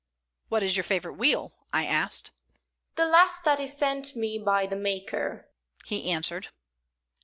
"What 0.49 0.63
is 0.63 0.75
your 0.75 0.83
favorite 0.83 1.13
wheel?" 1.13 1.53
I 1.71 1.85
asked. 1.85 2.31
"The 2.95 3.05
last 3.05 3.43
that 3.43 3.59
is 3.59 3.77
sent 3.77 4.15
me 4.15 4.39
by 4.39 4.65
the 4.65 4.75
maker," 4.75 5.47
he 5.85 6.09
answered. 6.09 6.47